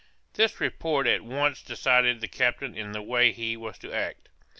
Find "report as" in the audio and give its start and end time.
0.59-1.21